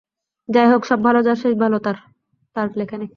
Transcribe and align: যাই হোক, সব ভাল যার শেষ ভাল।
যাই 0.49 0.67
হোক, 0.71 0.81
সব 0.85 0.99
ভাল 0.99 1.19
যার 1.21 1.35
শেষ 1.35 1.53
ভাল। 2.95 3.05